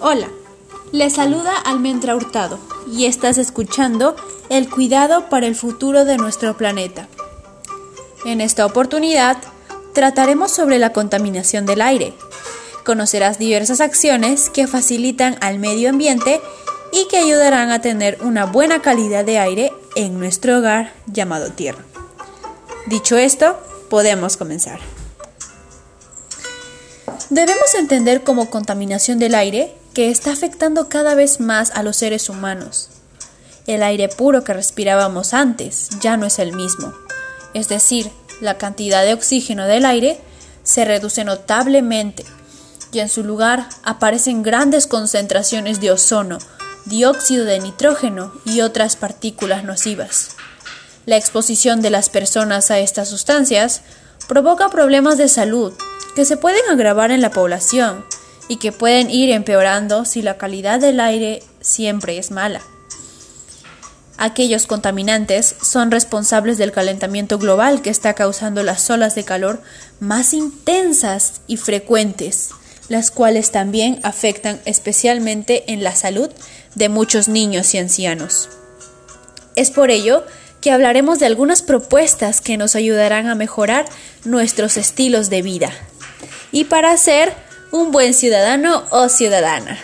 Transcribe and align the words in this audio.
Hola, 0.00 0.28
le 0.92 1.10
saluda 1.10 1.56
Almendra 1.56 2.14
Hurtado 2.14 2.60
y 2.88 3.06
estás 3.06 3.36
escuchando 3.36 4.14
El 4.48 4.70
cuidado 4.70 5.28
para 5.28 5.48
el 5.48 5.56
futuro 5.56 6.04
de 6.04 6.16
nuestro 6.16 6.56
planeta. 6.56 7.08
En 8.24 8.40
esta 8.40 8.64
oportunidad 8.64 9.38
trataremos 9.94 10.52
sobre 10.52 10.78
la 10.78 10.92
contaminación 10.92 11.66
del 11.66 11.80
aire. 11.80 12.14
Conocerás 12.84 13.40
diversas 13.40 13.80
acciones 13.80 14.50
que 14.50 14.68
facilitan 14.68 15.36
al 15.40 15.58
medio 15.58 15.90
ambiente 15.90 16.40
y 16.92 17.08
que 17.08 17.18
ayudarán 17.18 17.72
a 17.72 17.80
tener 17.80 18.18
una 18.22 18.46
buena 18.46 18.80
calidad 18.80 19.24
de 19.24 19.40
aire 19.40 19.72
en 19.96 20.20
nuestro 20.20 20.58
hogar 20.58 20.92
llamado 21.06 21.50
Tierra. 21.50 21.84
Dicho 22.86 23.16
esto, 23.16 23.58
podemos 23.90 24.36
comenzar. 24.36 24.78
Debemos 27.30 27.74
entender 27.74 28.22
como 28.22 28.48
contaminación 28.48 29.18
del 29.18 29.34
aire 29.34 29.74
que 29.98 30.10
está 30.10 30.30
afectando 30.30 30.88
cada 30.88 31.16
vez 31.16 31.40
más 31.40 31.72
a 31.72 31.82
los 31.82 31.96
seres 31.96 32.28
humanos. 32.28 32.88
El 33.66 33.82
aire 33.82 34.08
puro 34.08 34.44
que 34.44 34.54
respirábamos 34.54 35.34
antes 35.34 35.88
ya 36.00 36.16
no 36.16 36.24
es 36.24 36.38
el 36.38 36.52
mismo, 36.52 36.94
es 37.52 37.68
decir, 37.68 38.08
la 38.40 38.58
cantidad 38.58 39.02
de 39.02 39.12
oxígeno 39.12 39.64
del 39.64 39.84
aire 39.84 40.20
se 40.62 40.84
reduce 40.84 41.24
notablemente 41.24 42.24
y 42.92 43.00
en 43.00 43.08
su 43.08 43.24
lugar 43.24 43.68
aparecen 43.82 44.44
grandes 44.44 44.86
concentraciones 44.86 45.80
de 45.80 45.90
ozono, 45.90 46.38
dióxido 46.84 47.44
de 47.44 47.58
nitrógeno 47.58 48.32
y 48.44 48.60
otras 48.60 48.94
partículas 48.94 49.64
nocivas. 49.64 50.36
La 51.06 51.16
exposición 51.16 51.82
de 51.82 51.90
las 51.90 52.08
personas 52.08 52.70
a 52.70 52.78
estas 52.78 53.08
sustancias 53.08 53.82
provoca 54.28 54.68
problemas 54.68 55.18
de 55.18 55.26
salud 55.26 55.72
que 56.14 56.24
se 56.24 56.36
pueden 56.36 56.62
agravar 56.70 57.10
en 57.10 57.20
la 57.20 57.32
población 57.32 58.04
y 58.48 58.56
que 58.56 58.72
pueden 58.72 59.10
ir 59.10 59.30
empeorando 59.30 60.04
si 60.04 60.22
la 60.22 60.38
calidad 60.38 60.80
del 60.80 61.00
aire 61.00 61.42
siempre 61.60 62.18
es 62.18 62.30
mala. 62.30 62.60
Aquellos 64.16 64.66
contaminantes 64.66 65.54
son 65.62 65.92
responsables 65.92 66.58
del 66.58 66.72
calentamiento 66.72 67.38
global 67.38 67.82
que 67.82 67.90
está 67.90 68.14
causando 68.14 68.64
las 68.64 68.90
olas 68.90 69.14
de 69.14 69.24
calor 69.24 69.62
más 70.00 70.34
intensas 70.34 71.40
y 71.46 71.56
frecuentes, 71.56 72.50
las 72.88 73.12
cuales 73.12 73.52
también 73.52 74.00
afectan 74.02 74.60
especialmente 74.64 75.72
en 75.72 75.84
la 75.84 75.94
salud 75.94 76.30
de 76.74 76.88
muchos 76.88 77.28
niños 77.28 77.74
y 77.74 77.78
ancianos. 77.78 78.48
Es 79.54 79.70
por 79.70 79.92
ello 79.92 80.24
que 80.60 80.72
hablaremos 80.72 81.20
de 81.20 81.26
algunas 81.26 81.62
propuestas 81.62 82.40
que 82.40 82.56
nos 82.56 82.74
ayudarán 82.74 83.28
a 83.28 83.36
mejorar 83.36 83.84
nuestros 84.24 84.76
estilos 84.76 85.30
de 85.30 85.42
vida 85.42 85.70
y 86.50 86.64
para 86.64 86.96
ser 86.96 87.32
un 87.70 87.92
buen 87.92 88.14
ciudadano 88.14 88.84
o 88.90 89.08
ciudadana. 89.08 89.78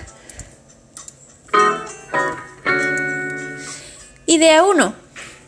Idea 4.27 4.65
1. 4.65 4.95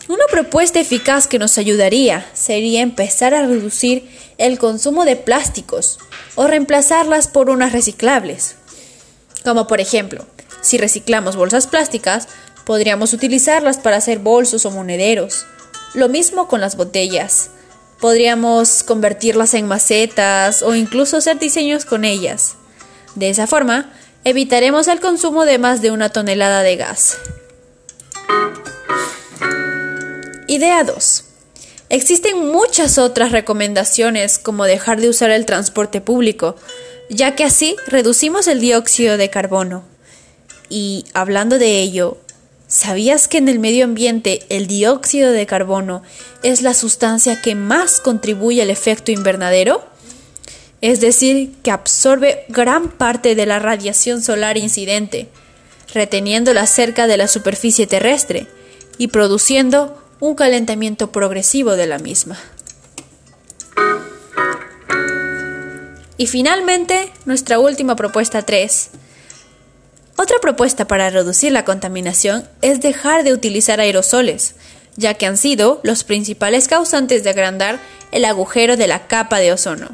Una 0.09 0.25
propuesta 0.31 0.79
eficaz 0.79 1.27
que 1.27 1.39
nos 1.39 1.59
ayudaría 1.59 2.27
sería 2.35 2.83
empezar 2.83 3.35
a 3.35 3.47
reducir 3.47 4.09
el 4.39 4.59
consumo 4.59 5.05
de 5.05 5.17
plásticos 5.17 5.99
o 6.35 6.47
reemplazarlas 6.47 7.27
por 7.27 7.51
unas 7.51 7.73
reciclables. 7.73 8.57
Como 9.43 9.67
por 9.67 9.81
ejemplo, 9.81 10.27
si 10.61 10.79
reciclamos 10.79 11.37
bolsas 11.37 11.67
plásticas, 11.67 12.29
podríamos 12.65 13.13
utilizarlas 13.13 13.79
para 13.79 13.97
hacer 13.97 14.19
bolsos 14.19 14.67
o 14.67 14.71
monederos. 14.71 15.47
Lo 15.95 16.09
mismo 16.09 16.49
con 16.49 16.61
las 16.61 16.77
botellas. 16.77 17.51
Podríamos 18.01 18.83
convertirlas 18.83 19.55
en 19.55 19.67
macetas 19.67 20.63
o 20.63 20.75
incluso 20.75 21.17
hacer 21.17 21.39
diseños 21.39 21.85
con 21.85 22.05
ellas. 22.05 22.57
De 23.15 23.31
esa 23.31 23.47
forma, 23.47 23.93
evitaremos 24.25 24.89
el 24.89 25.01
consumo 25.01 25.45
de 25.45 25.59
más 25.59 25.81
de 25.81 25.91
una 25.91 26.11
tonelada 26.11 26.63
de 26.63 26.77
gas. 26.77 27.19
Idea 30.49 30.85
2. 30.85 31.25
Existen 31.89 32.49
muchas 32.51 32.99
otras 32.99 33.33
recomendaciones 33.33 34.39
como 34.39 34.65
dejar 34.65 35.01
de 35.01 35.09
usar 35.09 35.31
el 35.31 35.47
transporte 35.47 36.01
público, 36.01 36.57
ya 37.09 37.35
que 37.35 37.45
así 37.45 37.77
reducimos 37.87 38.47
el 38.47 38.61
dióxido 38.61 39.17
de 39.17 39.31
carbono. 39.31 39.85
Y 40.69 41.05
hablando 41.15 41.59
de 41.59 41.81
ello, 41.81 42.19
¿Sabías 42.69 43.29
que 43.29 43.39
en 43.39 43.49
el 43.49 43.61
medio 43.61 43.85
ambiente 43.85 44.45
el 44.49 44.67
dióxido 44.67 45.31
de 45.31 45.47
carbono 45.47 46.03
es 46.43 46.63
la 46.63 46.75
sustancia 46.75 47.41
que 47.41 47.55
más 47.55 48.01
contribuye 48.01 48.61
al 48.61 48.71
efecto 48.71 49.13
invernadero? 49.13 49.85
Es 50.81 51.01
decir, 51.01 51.55
que 51.63 51.71
absorbe 51.71 52.45
gran 52.49 52.91
parte 52.91 53.37
de 53.37 53.47
la 53.47 53.61
radiación 53.61 54.21
solar 54.21 54.57
incidente, 54.57 55.29
reteniéndola 55.95 56.67
cerca 56.67 57.07
de 57.07 57.17
la 57.17 57.29
superficie 57.29 57.87
terrestre 57.87 58.49
y 58.99 59.09
produciendo 59.09 60.03
un 60.19 60.35
calentamiento 60.35 61.13
progresivo 61.13 61.77
de 61.77 61.87
la 61.87 61.99
misma. 61.99 62.37
Y 66.17 66.27
finalmente, 66.27 67.13
nuestra 67.27 67.61
última 67.61 67.95
propuesta 67.95 68.43
3 68.43 68.91
otra 70.17 70.39
propuesta 70.41 70.87
para 70.87 71.11
reducir 71.11 71.53
la 71.53 71.65
contaminación 71.65 72.49
es 72.63 72.81
dejar 72.81 73.23
de 73.23 73.35
utilizar 73.35 73.81
aerosoles, 73.81 74.55
ya 74.97 75.15
que 75.15 75.27
han 75.27 75.37
sido 75.37 75.81
los 75.83 76.05
principales 76.05 76.69
causantes 76.69 77.23
de 77.23 77.31
agrandar 77.31 77.79
el 78.13 78.25
agujero 78.25 78.77
de 78.77 78.87
la 78.87 79.07
capa 79.09 79.39
de 79.39 79.53
ozono, 79.53 79.91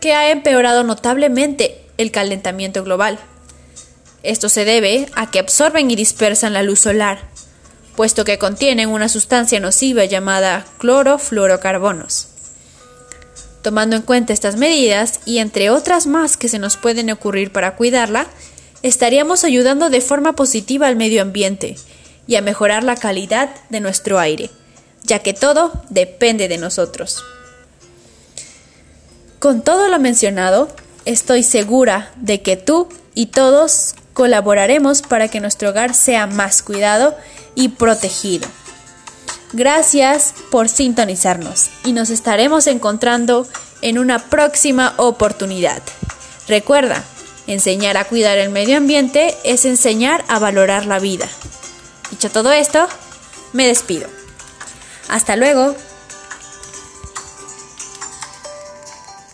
que 0.00 0.14
ha 0.14 0.30
empeorado 0.30 0.82
notablemente 0.82 1.80
el 1.96 2.10
calentamiento 2.10 2.82
global. 2.82 3.20
Esto 4.24 4.48
se 4.48 4.64
debe 4.64 5.06
a 5.14 5.30
que 5.30 5.38
absorben 5.38 5.90
y 5.90 5.96
dispersan 5.96 6.52
la 6.52 6.64
luz 6.64 6.80
solar, 6.80 7.20
puesto 7.94 8.24
que 8.24 8.38
contienen 8.38 8.88
una 8.88 9.08
sustancia 9.08 9.60
nociva 9.60 10.04
llamada 10.06 10.64
clorofluorocarbonos. 10.78 12.28
Tomando 13.62 13.94
en 13.94 14.02
cuenta 14.02 14.32
estas 14.32 14.56
medidas 14.56 15.20
y 15.24 15.38
entre 15.38 15.70
otras 15.70 16.08
más 16.08 16.36
que 16.36 16.48
se 16.48 16.58
nos 16.58 16.76
pueden 16.76 17.10
ocurrir 17.10 17.52
para 17.52 17.76
cuidarla, 17.76 18.26
estaríamos 18.82 19.44
ayudando 19.44 19.90
de 19.90 20.00
forma 20.00 20.34
positiva 20.34 20.86
al 20.86 20.96
medio 20.96 21.22
ambiente 21.22 21.76
y 22.26 22.36
a 22.36 22.42
mejorar 22.42 22.84
la 22.84 22.96
calidad 22.96 23.50
de 23.68 23.80
nuestro 23.80 24.18
aire, 24.18 24.50
ya 25.04 25.20
que 25.20 25.34
todo 25.34 25.72
depende 25.90 26.48
de 26.48 26.58
nosotros. 26.58 27.22
Con 29.38 29.62
todo 29.62 29.88
lo 29.88 29.98
mencionado, 29.98 30.68
estoy 31.04 31.42
segura 31.42 32.12
de 32.16 32.42
que 32.42 32.56
tú 32.56 32.88
y 33.14 33.26
todos 33.26 33.94
colaboraremos 34.12 35.02
para 35.02 35.28
que 35.28 35.40
nuestro 35.40 35.70
hogar 35.70 35.94
sea 35.94 36.26
más 36.26 36.62
cuidado 36.62 37.16
y 37.54 37.68
protegido. 37.68 38.48
Gracias 39.52 40.34
por 40.50 40.68
sintonizarnos 40.68 41.70
y 41.84 41.92
nos 41.92 42.10
estaremos 42.10 42.66
encontrando 42.66 43.46
en 43.82 43.98
una 43.98 44.18
próxima 44.30 44.94
oportunidad. 44.96 45.82
Recuerda, 46.48 47.04
Enseñar 47.46 47.96
a 47.96 48.04
cuidar 48.04 48.38
el 48.38 48.50
medio 48.50 48.76
ambiente 48.76 49.36
es 49.44 49.64
enseñar 49.64 50.24
a 50.28 50.38
valorar 50.38 50.86
la 50.86 50.98
vida. 50.98 51.28
Dicho 52.10 52.30
todo 52.30 52.52
esto, 52.52 52.86
me 53.52 53.66
despido. 53.66 54.08
Hasta 55.08 55.36
luego. 55.36 55.74